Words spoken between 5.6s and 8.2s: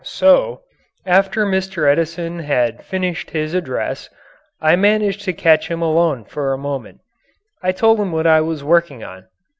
him alone for a moment. I told him